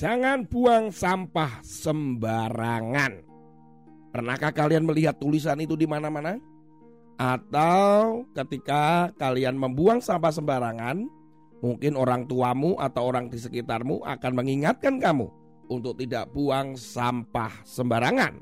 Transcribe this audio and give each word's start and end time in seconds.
Jangan 0.00 0.48
buang 0.48 0.88
sampah 0.88 1.60
sembarangan. 1.60 3.20
Pernahkah 4.08 4.48
kalian 4.48 4.88
melihat 4.88 5.20
tulisan 5.20 5.60
itu 5.60 5.76
di 5.76 5.84
mana-mana? 5.84 6.40
Atau 7.20 8.24
ketika 8.32 9.12
kalian 9.20 9.60
membuang 9.60 10.00
sampah 10.00 10.32
sembarangan, 10.32 11.04
mungkin 11.60 12.00
orang 12.00 12.24
tuamu 12.24 12.80
atau 12.80 13.12
orang 13.12 13.28
di 13.28 13.36
sekitarmu 13.36 14.00
akan 14.00 14.32
mengingatkan 14.40 15.04
kamu 15.04 15.28
untuk 15.68 16.00
tidak 16.00 16.32
buang 16.32 16.80
sampah 16.80 17.60
sembarangan. 17.68 18.40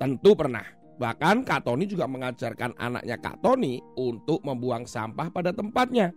Tentu 0.00 0.32
pernah. 0.32 0.64
Bahkan 0.96 1.44
Kak 1.44 1.68
Tony 1.68 1.84
juga 1.84 2.08
mengajarkan 2.08 2.72
anaknya 2.80 3.20
Kak 3.20 3.44
Tony 3.44 3.84
untuk 4.00 4.40
membuang 4.40 4.88
sampah 4.88 5.28
pada 5.28 5.52
tempatnya. 5.52 6.08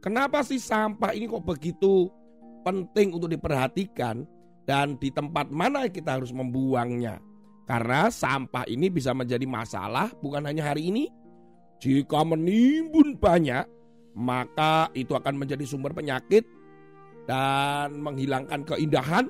Kenapa 0.00 0.40
sih 0.40 0.56
sampah 0.56 1.12
ini 1.12 1.28
kok 1.28 1.44
begitu 1.44 2.23
penting 2.64 3.12
untuk 3.12 3.28
diperhatikan 3.28 4.24
dan 4.64 4.96
di 4.96 5.12
tempat 5.12 5.52
mana 5.52 5.86
kita 5.92 6.16
harus 6.16 6.32
membuangnya. 6.32 7.20
Karena 7.64 8.08
sampah 8.12 8.64
ini 8.68 8.88
bisa 8.92 9.12
menjadi 9.12 9.44
masalah 9.44 10.12
bukan 10.20 10.44
hanya 10.48 10.72
hari 10.72 10.88
ini. 10.88 11.04
Jika 11.80 12.24
menimbun 12.24 13.20
banyak, 13.20 13.64
maka 14.16 14.88
itu 14.96 15.12
akan 15.12 15.36
menjadi 15.36 15.64
sumber 15.68 15.92
penyakit 15.92 16.44
dan 17.28 18.00
menghilangkan 18.00 18.64
keindahan 18.64 19.28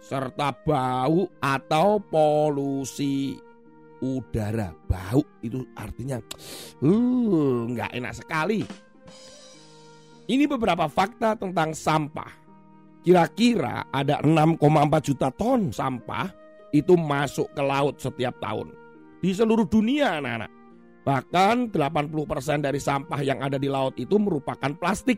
serta 0.00 0.54
bau 0.66 1.30
atau 1.38 1.98
polusi 2.02 3.38
udara. 4.02 4.72
Bau 4.88 5.22
itu 5.44 5.62
artinya 5.76 6.18
uh, 6.82 7.58
nggak 7.70 7.90
enak 7.94 8.12
sekali. 8.16 8.60
Ini 10.30 10.44
beberapa 10.46 10.86
fakta 10.86 11.34
tentang 11.34 11.74
sampah. 11.74 12.49
Kira-kira 13.00 13.88
ada 13.88 14.20
6,4 14.20 14.60
juta 15.00 15.28
ton 15.32 15.72
sampah 15.72 16.28
itu 16.70 16.94
masuk 16.94 17.48
ke 17.56 17.62
laut 17.64 17.96
setiap 17.96 18.36
tahun. 18.38 18.76
Di 19.20 19.32
seluruh 19.32 19.64
dunia 19.64 20.20
anak-anak. 20.20 20.52
Bahkan 21.00 21.72
80% 21.72 22.60
dari 22.60 22.76
sampah 22.76 23.20
yang 23.24 23.40
ada 23.40 23.56
di 23.56 23.72
laut 23.72 23.96
itu 23.96 24.20
merupakan 24.20 24.68
plastik. 24.76 25.16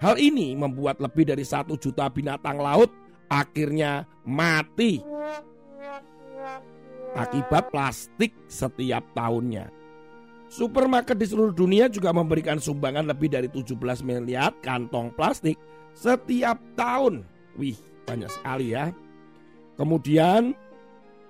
Hal 0.00 0.16
ini 0.18 0.56
membuat 0.56 0.98
lebih 0.98 1.28
dari 1.28 1.44
satu 1.44 1.76
juta 1.76 2.08
binatang 2.08 2.58
laut 2.58 2.90
akhirnya 3.28 4.08
mati 4.26 4.98
akibat 7.12 7.68
plastik 7.70 8.32
setiap 8.48 9.04
tahunnya. 9.12 9.68
Supermarket 10.52 11.16
di 11.16 11.26
seluruh 11.28 11.54
dunia 11.56 11.88
juga 11.88 12.12
memberikan 12.12 12.60
sumbangan 12.60 13.08
lebih 13.08 13.32
dari 13.32 13.48
17 13.48 13.72
miliar 14.04 14.52
kantong 14.60 15.16
plastik 15.16 15.56
setiap 15.92 16.58
tahun. 16.74 17.24
Wih, 17.56 17.76
banyak 18.08 18.30
sekali 18.30 18.72
ya. 18.72 18.90
Kemudian 19.76 20.52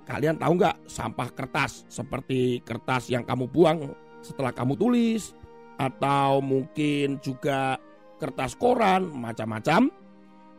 kalian 0.07 0.37
tahu 0.39 0.53
nggak 0.59 0.77
sampah 0.91 1.29
kertas 1.31 1.87
seperti 1.87 2.59
kertas 2.67 3.07
yang 3.07 3.23
kamu 3.23 3.47
buang 3.47 3.95
setelah 4.23 4.51
kamu 4.51 4.75
tulis 4.75 5.35
atau 5.79 6.43
mungkin 6.43 7.19
juga 7.23 7.79
kertas 8.19 8.55
koran 8.55 9.11
macam-macam. 9.11 9.91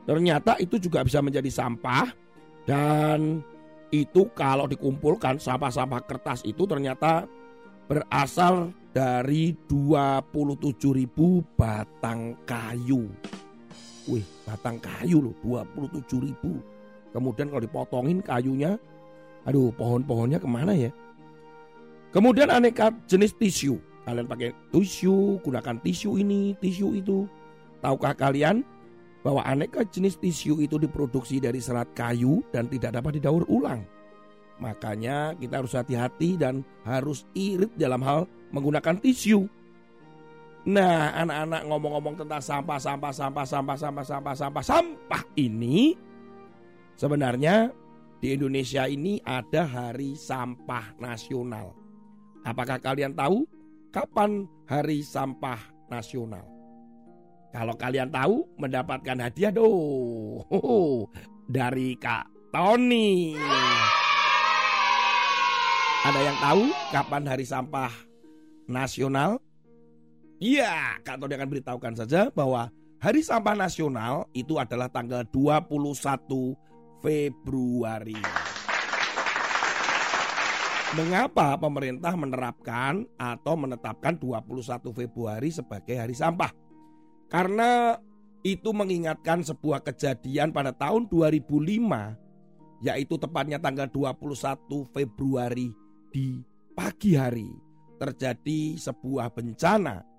Ternyata 0.03 0.59
itu 0.59 0.75
juga 0.79 0.99
bisa 1.03 1.23
menjadi 1.23 1.47
sampah 1.47 2.11
dan 2.67 3.39
itu 3.93 4.27
kalau 4.35 4.67
dikumpulkan 4.67 5.39
sampah-sampah 5.39 6.01
kertas 6.03 6.43
itu 6.43 6.65
ternyata 6.67 7.23
berasal 7.87 8.73
dari 8.91 9.55
27.000 9.69 10.27
batang 11.55 12.35
kayu. 12.43 13.07
Wih, 14.03 14.25
batang 14.43 14.79
kayu 14.83 15.31
loh, 15.31 15.35
27 15.43 16.27
ribu. 16.27 16.59
Kemudian 17.15 17.47
kalau 17.47 17.63
dipotongin 17.63 18.19
kayunya, 18.19 18.75
aduh 19.47 19.71
pohon-pohonnya 19.77 20.43
ke 20.43 20.49
mana 20.49 20.75
ya? 20.75 20.91
Kemudian 22.11 22.51
aneka 22.51 22.91
jenis 23.07 23.31
tisu. 23.37 23.79
Kalian 24.03 24.27
pakai 24.27 24.51
tisu, 24.75 25.39
gunakan 25.39 25.79
tisu 25.79 26.19
ini, 26.19 26.51
tisu 26.59 26.99
itu. 26.99 27.23
Tahukah 27.79 28.11
kalian 28.11 28.61
bahwa 29.23 29.39
aneka 29.47 29.87
jenis 29.87 30.19
tisu 30.19 30.59
itu 30.59 30.75
diproduksi 30.75 31.39
dari 31.39 31.63
serat 31.63 31.87
kayu 31.95 32.43
dan 32.51 32.67
tidak 32.67 32.99
dapat 32.99 33.23
didaur 33.23 33.47
ulang? 33.47 33.87
Makanya 34.59 35.33
kita 35.39 35.63
harus 35.63 35.73
hati-hati 35.73 36.35
dan 36.35 36.61
harus 36.83 37.23
irit 37.33 37.71
dalam 37.79 38.03
hal 38.03 38.27
menggunakan 38.51 38.99
tisu. 38.99 39.47
Nah, 40.63 41.11
anak-anak 41.11 41.67
ngomong-ngomong 41.67 42.15
tentang 42.23 42.39
sampah, 42.39 42.79
sampah, 42.79 43.11
sampah, 43.11 43.43
sampah, 43.43 43.75
sampah, 43.75 44.05
sampah, 44.07 44.35
sampah, 44.39 44.63
sampah 44.63 45.23
ini 45.35 45.91
sebenarnya 46.95 47.67
di 48.23 48.31
Indonesia 48.31 48.87
ini 48.87 49.19
ada 49.27 49.67
Hari 49.67 50.15
Sampah 50.15 50.95
Nasional. 51.03 51.75
Apakah 52.47 52.79
kalian 52.79 53.11
tahu 53.11 53.43
kapan 53.91 54.47
Hari 54.63 55.03
Sampah 55.03 55.59
Nasional? 55.91 56.47
Kalau 57.51 57.75
kalian 57.75 58.07
tahu 58.07 58.47
mendapatkan 58.55 59.19
hadiah 59.19 59.51
doh 59.51 60.47
dari 61.59 61.99
Kak 61.99 62.55
Tony. 62.55 63.35
Ada 66.07 66.19
yang 66.23 66.37
tahu 66.39 66.63
kapan 66.95 67.23
Hari 67.27 67.43
Sampah 67.43 67.91
Nasional? 68.71 69.42
Iya, 70.43 70.99
Kak 71.07 71.23
Tony 71.23 71.39
akan 71.39 71.47
beritahukan 71.55 72.03
saja 72.03 72.27
bahwa 72.35 72.67
Hari 72.99 73.23
Sampah 73.23 73.55
Nasional 73.55 74.27
itu 74.35 74.59
adalah 74.59 74.91
tanggal 74.91 75.23
21 75.31 75.71
Februari. 76.99 78.19
Mengapa 80.99 81.55
pemerintah 81.55 82.11
menerapkan 82.19 83.07
atau 83.15 83.55
menetapkan 83.55 84.19
21 84.19 84.91
Februari 84.91 85.47
sebagai 85.47 85.95
hari 85.95 86.11
sampah? 86.11 86.51
Karena 87.31 87.95
itu 88.43 88.75
mengingatkan 88.75 89.47
sebuah 89.47 89.79
kejadian 89.87 90.51
pada 90.51 90.75
tahun 90.75 91.07
2005 91.07 92.83
yaitu 92.83 93.15
tepatnya 93.15 93.63
tanggal 93.63 93.87
21 93.87 94.91
Februari 94.91 95.71
di 96.11 96.43
pagi 96.75 97.15
hari 97.15 97.47
terjadi 97.95 98.75
sebuah 98.75 99.31
bencana 99.31 100.12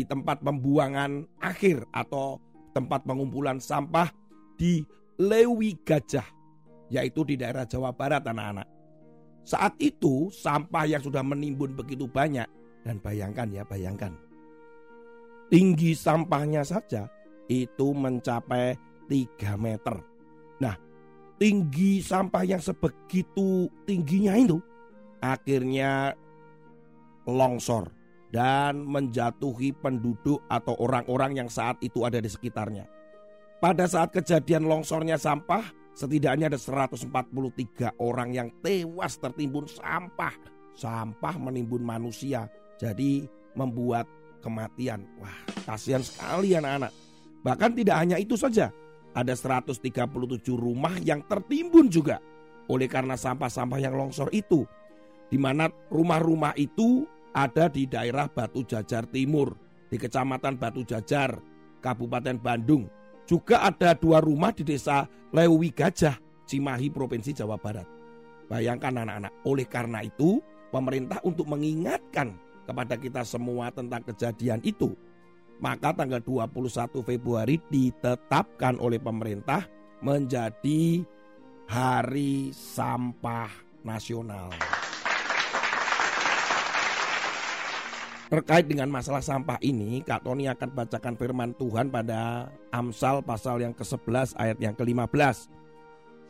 di 0.00 0.08
tempat 0.08 0.40
pembuangan 0.40 1.28
akhir 1.44 1.84
atau 1.92 2.40
tempat 2.72 3.04
pengumpulan 3.04 3.60
sampah 3.60 4.08
di 4.56 4.80
Lewi 5.20 5.76
Gajah, 5.84 6.24
yaitu 6.88 7.20
di 7.28 7.36
daerah 7.36 7.68
Jawa 7.68 7.92
Barat 7.92 8.24
anak-anak. 8.24 8.64
Saat 9.44 9.76
itu 9.76 10.32
sampah 10.32 10.88
yang 10.88 11.04
sudah 11.04 11.20
menimbun 11.20 11.76
begitu 11.76 12.08
banyak 12.08 12.48
dan 12.80 12.96
bayangkan 13.04 13.52
ya 13.52 13.60
bayangkan. 13.68 14.16
Tinggi 15.52 15.92
sampahnya 15.92 16.64
saja 16.64 17.04
itu 17.52 17.92
mencapai 17.92 18.80
3 19.04 19.60
meter. 19.60 20.00
Nah 20.64 20.80
tinggi 21.36 22.00
sampah 22.00 22.48
yang 22.48 22.62
sebegitu 22.64 23.68
tingginya 23.84 24.32
itu 24.32 24.56
akhirnya 25.20 26.16
longsor 27.28 27.99
dan 28.30 28.86
menjatuhi 28.86 29.74
penduduk 29.74 30.42
atau 30.46 30.78
orang-orang 30.78 31.42
yang 31.42 31.50
saat 31.50 31.78
itu 31.82 32.06
ada 32.06 32.22
di 32.22 32.30
sekitarnya. 32.30 32.86
Pada 33.60 33.84
saat 33.84 34.14
kejadian 34.14 34.64
longsornya 34.64 35.20
sampah, 35.20 35.66
setidaknya 35.92 36.48
ada 36.48 36.56
143 36.56 37.92
orang 38.00 38.32
yang 38.32 38.48
tewas 38.64 39.20
tertimbun 39.20 39.68
sampah. 39.68 40.32
Sampah 40.72 41.36
menimbun 41.36 41.84
manusia, 41.84 42.48
jadi 42.80 43.28
membuat 43.52 44.08
kematian. 44.40 45.04
Wah, 45.20 45.36
kasihan 45.68 46.00
sekali 46.00 46.56
anak-anak. 46.56 46.94
Bahkan 47.44 47.70
tidak 47.76 47.96
hanya 48.00 48.16
itu 48.16 48.38
saja, 48.38 48.72
ada 49.12 49.34
137 49.36 49.82
rumah 50.56 50.96
yang 51.02 51.20
tertimbun 51.26 51.92
juga 51.92 52.22
oleh 52.70 52.86
karena 52.86 53.18
sampah-sampah 53.18 53.80
yang 53.82 53.98
longsor 53.98 54.30
itu. 54.32 54.64
Di 55.30 55.38
mana 55.38 55.70
rumah-rumah 55.90 56.54
itu 56.58 57.06
ada 57.34 57.70
di 57.70 57.86
daerah 57.86 58.26
Batu 58.26 58.66
Jajar 58.66 59.06
Timur, 59.10 59.54
di 59.90 59.96
Kecamatan 59.98 60.58
Batu 60.58 60.82
Jajar, 60.86 61.38
Kabupaten 61.82 62.36
Bandung. 62.38 62.86
Juga 63.26 63.62
ada 63.62 63.94
dua 63.94 64.18
rumah 64.18 64.50
di 64.50 64.66
desa 64.66 65.06
Lewi 65.30 65.70
Gajah, 65.70 66.18
Cimahi, 66.46 66.90
Provinsi 66.90 67.30
Jawa 67.30 67.54
Barat. 67.54 67.86
Bayangkan 68.50 69.06
anak-anak, 69.06 69.32
oleh 69.46 69.66
karena 69.70 70.02
itu 70.02 70.42
pemerintah 70.74 71.22
untuk 71.22 71.46
mengingatkan 71.46 72.34
kepada 72.66 72.98
kita 72.98 73.22
semua 73.22 73.70
tentang 73.70 74.02
kejadian 74.02 74.58
itu. 74.66 74.90
Maka 75.62 75.94
tanggal 75.94 76.18
21 76.24 77.04
Februari 77.04 77.60
ditetapkan 77.70 78.80
oleh 78.80 78.98
pemerintah 78.98 79.68
menjadi 80.00 81.04
Hari 81.68 82.50
Sampah 82.50 83.52
Nasional. 83.86 84.79
Terkait 88.30 88.62
dengan 88.62 88.86
masalah 88.86 89.26
sampah 89.26 89.58
ini, 89.58 90.06
Kak 90.06 90.22
Tony 90.22 90.46
akan 90.46 90.70
bacakan 90.70 91.18
firman 91.18 91.50
Tuhan 91.58 91.90
pada 91.90 92.46
Amsal 92.70 93.26
pasal 93.26 93.58
yang 93.58 93.74
ke-11 93.74 94.38
ayat 94.38 94.54
yang 94.62 94.70
ke-15. 94.78 95.50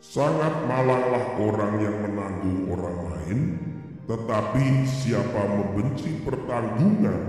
Sangat 0.01 0.49
malanglah 0.65 1.25
orang 1.37 1.77
yang 1.77 1.93
menanggung 2.01 2.73
orang 2.73 2.97
lain, 3.05 3.39
tetapi 4.09 4.81
siapa 4.89 5.45
membenci 5.45 6.09
pertanggungan, 6.25 7.21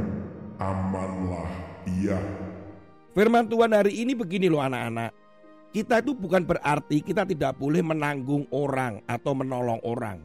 amanlah 0.56 1.52
ia. 2.00 2.16
Firman 3.12 3.44
Tuhan 3.52 3.76
hari 3.76 4.00
ini 4.00 4.16
begini 4.16 4.48
loh 4.48 4.64
anak-anak. 4.64 5.12
Kita 5.68 6.00
itu 6.00 6.16
bukan 6.16 6.48
berarti 6.48 7.04
kita 7.04 7.28
tidak 7.28 7.60
boleh 7.60 7.84
menanggung 7.84 8.48
orang 8.48 9.04
atau 9.04 9.36
menolong 9.36 9.84
orang. 9.84 10.24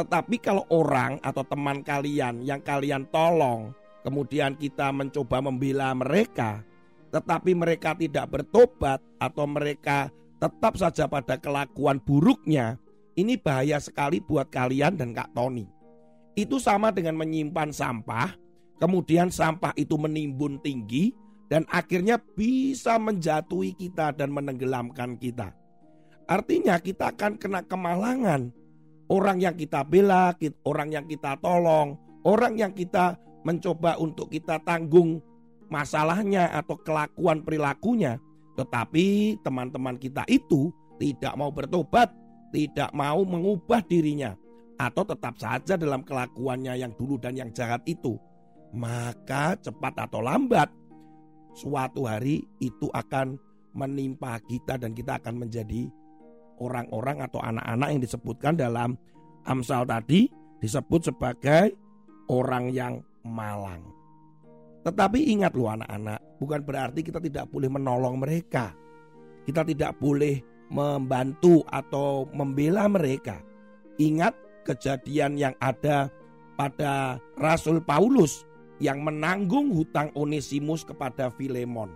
Tetapi 0.00 0.40
kalau 0.40 0.64
orang 0.72 1.20
atau 1.20 1.44
teman 1.44 1.84
kalian 1.84 2.40
yang 2.40 2.64
kalian 2.64 3.04
tolong 3.12 3.81
kemudian 4.02 4.58
kita 4.58 4.90
mencoba 4.90 5.42
membela 5.42 5.94
mereka, 5.94 6.62
tetapi 7.14 7.54
mereka 7.54 7.94
tidak 7.94 8.28
bertobat 8.30 8.98
atau 9.18 9.46
mereka 9.46 10.10
tetap 10.42 10.74
saja 10.74 11.06
pada 11.06 11.38
kelakuan 11.38 12.02
buruknya, 12.02 12.78
ini 13.14 13.38
bahaya 13.38 13.78
sekali 13.78 14.18
buat 14.18 14.50
kalian 14.50 14.98
dan 14.98 15.14
Kak 15.14 15.30
Tony. 15.32 15.70
Itu 16.34 16.58
sama 16.58 16.90
dengan 16.90 17.14
menyimpan 17.20 17.70
sampah, 17.70 18.34
kemudian 18.82 19.30
sampah 19.30 19.76
itu 19.78 19.94
menimbun 19.94 20.58
tinggi 20.64 21.14
dan 21.52 21.68
akhirnya 21.68 22.16
bisa 22.16 22.96
menjatuhi 22.96 23.76
kita 23.76 24.16
dan 24.16 24.32
menenggelamkan 24.32 25.20
kita. 25.20 25.52
Artinya 26.24 26.80
kita 26.80 27.12
akan 27.12 27.36
kena 27.36 27.60
kemalangan. 27.68 28.48
Orang 29.12 29.44
yang 29.44 29.52
kita 29.52 29.84
bela, 29.84 30.32
orang 30.64 30.88
yang 30.88 31.04
kita 31.04 31.36
tolong, 31.44 32.00
orang 32.24 32.56
yang 32.56 32.72
kita 32.72 33.20
mencoba 33.42 33.98
untuk 33.98 34.30
kita 34.30 34.62
tanggung 34.62 35.22
masalahnya 35.72 36.52
atau 36.52 36.76
kelakuan 36.78 37.42
perilakunya, 37.42 38.20
tetapi 38.54 39.38
teman-teman 39.40 39.96
kita 39.96 40.22
itu 40.28 40.68
tidak 41.00 41.32
mau 41.34 41.48
bertobat, 41.48 42.12
tidak 42.52 42.92
mau 42.92 43.24
mengubah 43.24 43.80
dirinya, 43.88 44.36
atau 44.76 45.02
tetap 45.02 45.40
saja 45.40 45.74
dalam 45.74 46.04
kelakuannya 46.04 46.76
yang 46.76 46.92
dulu 46.94 47.16
dan 47.16 47.34
yang 47.34 47.50
jahat 47.50 47.80
itu, 47.88 48.20
maka 48.76 49.56
cepat 49.58 50.08
atau 50.08 50.20
lambat 50.20 50.68
suatu 51.52 52.08
hari 52.08 52.44
itu 52.60 52.88
akan 52.92 53.36
menimpa 53.72 54.40
kita 54.44 54.76
dan 54.76 54.92
kita 54.92 55.16
akan 55.20 55.48
menjadi 55.48 55.88
orang-orang 56.60 57.24
atau 57.24 57.40
anak-anak 57.40 57.88
yang 57.88 58.02
disebutkan 58.04 58.54
dalam 58.56 58.90
Amsal 59.42 59.88
tadi 59.88 60.30
disebut 60.62 61.10
sebagai 61.10 61.74
orang 62.30 62.70
yang 62.70 63.02
malang. 63.24 63.82
Tetapi 64.82 65.30
ingat 65.30 65.54
loh 65.54 65.70
anak-anak, 65.70 66.20
bukan 66.42 66.60
berarti 66.66 67.00
kita 67.06 67.22
tidak 67.22 67.46
boleh 67.50 67.70
menolong 67.70 68.18
mereka. 68.18 68.74
Kita 69.46 69.62
tidak 69.62 69.98
boleh 69.98 70.42
membantu 70.70 71.62
atau 71.70 72.26
membela 72.34 72.90
mereka. 72.90 73.38
Ingat 73.98 74.34
kejadian 74.66 75.38
yang 75.38 75.54
ada 75.62 76.10
pada 76.58 77.18
Rasul 77.38 77.78
Paulus 77.82 78.46
yang 78.82 79.06
menanggung 79.06 79.70
hutang 79.70 80.10
Onesimus 80.18 80.82
kepada 80.82 81.30
Filemon. 81.30 81.90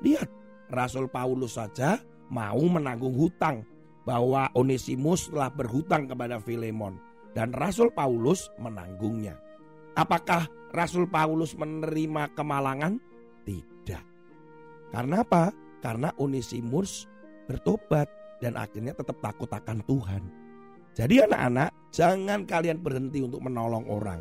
Lihat, 0.00 0.28
Rasul 0.72 1.08
Paulus 1.12 1.60
saja 1.60 2.00
mau 2.32 2.64
menanggung 2.64 3.12
hutang 3.12 3.60
bahwa 4.08 4.48
Onesimus 4.56 5.28
telah 5.28 5.52
berhutang 5.52 6.08
kepada 6.08 6.40
Filemon 6.40 6.96
dan 7.36 7.52
Rasul 7.52 7.92
Paulus 7.92 8.48
menanggungnya. 8.56 9.36
Apakah 9.92 10.48
Rasul 10.72 11.04
Paulus 11.06 11.52
menerima 11.52 12.32
kemalangan? 12.32 12.96
Tidak. 13.44 14.04
Karena 14.88 15.20
apa? 15.20 15.52
Karena 15.84 16.08
Onesimus 16.16 17.04
bertobat 17.44 18.08
dan 18.40 18.56
akhirnya 18.56 18.96
tetap 18.96 19.20
takut 19.20 19.48
akan 19.52 19.84
Tuhan. 19.84 20.22
Jadi 20.92 21.24
anak-anak, 21.24 21.92
jangan 21.92 22.44
kalian 22.44 22.80
berhenti 22.80 23.24
untuk 23.24 23.40
menolong 23.40 23.88
orang 23.88 24.20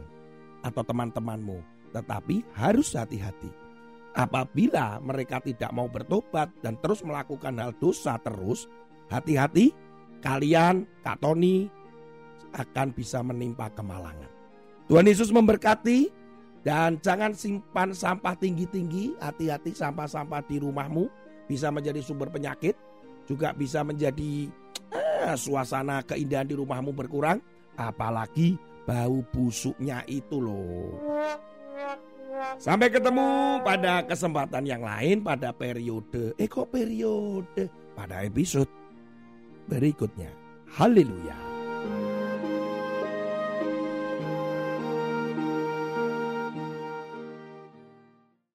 atau 0.64 0.84
teman-temanmu, 0.84 1.60
tetapi 1.92 2.44
harus 2.56 2.96
hati-hati. 2.96 3.52
Apabila 4.12 5.00
mereka 5.00 5.40
tidak 5.40 5.72
mau 5.72 5.88
bertobat 5.88 6.52
dan 6.60 6.76
terus 6.84 7.00
melakukan 7.04 7.56
hal 7.60 7.72
dosa 7.80 8.20
terus, 8.20 8.68
hati-hati 9.08 9.72
kalian, 10.20 10.88
Kak 11.04 11.20
Tony, 11.24 11.68
akan 12.56 12.92
bisa 12.92 13.24
menimpa 13.24 13.72
kemalangan. 13.72 14.28
Tuhan 14.92 15.08
Yesus 15.08 15.32
memberkati. 15.32 16.21
Dan 16.62 17.02
jangan 17.02 17.34
simpan 17.34 17.90
sampah 17.90 18.38
tinggi-tinggi, 18.38 19.18
hati-hati 19.18 19.74
sampah-sampah 19.74 20.46
di 20.46 20.62
rumahmu 20.62 21.10
bisa 21.50 21.74
menjadi 21.74 22.06
sumber 22.06 22.30
penyakit, 22.30 22.78
juga 23.26 23.50
bisa 23.58 23.82
menjadi 23.82 24.46
eh, 24.94 25.36
suasana 25.36 26.06
keindahan 26.06 26.46
di 26.46 26.54
rumahmu 26.54 26.94
berkurang, 26.94 27.42
apalagi 27.74 28.62
bau 28.86 29.26
busuknya 29.34 30.06
itu 30.06 30.38
loh. 30.38 31.02
Sampai 32.62 32.94
ketemu 32.94 33.58
pada 33.66 34.06
kesempatan 34.06 34.66
yang 34.66 34.86
lain 34.86 35.26
pada 35.26 35.50
periode, 35.50 36.38
eh 36.38 36.46
kok 36.46 36.70
periode, 36.70 37.70
pada 37.98 38.22
episode 38.22 38.70
berikutnya. 39.66 40.30
Haleluya. 40.78 41.38